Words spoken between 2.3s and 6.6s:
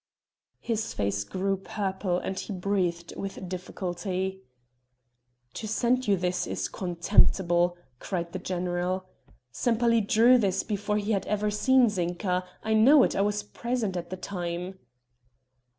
he breathed with difficulty. "To send you this